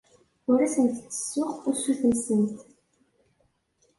[0.49, 2.57] Ur asent-d-ttessuɣ usuten-nsent.